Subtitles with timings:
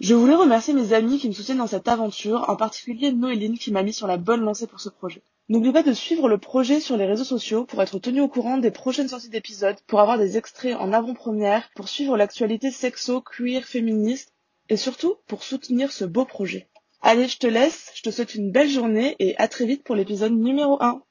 [0.00, 3.70] Je voulais remercier mes amis qui me soutiennent dans cette aventure, en particulier Noéline qui
[3.70, 5.22] m'a mis sur la bonne lancée pour ce projet.
[5.48, 8.58] N'oublie pas de suivre le projet sur les réseaux sociaux pour être tenu au courant
[8.58, 13.62] des prochaines sorties d'épisodes, pour avoir des extraits en avant-première, pour suivre l'actualité sexo, queer,
[13.62, 14.32] féministe
[14.68, 16.68] et surtout pour soutenir ce beau projet.
[17.00, 19.94] Allez, je te laisse, je te souhaite une belle journée et à très vite pour
[19.94, 21.02] l'épisode numéro 1.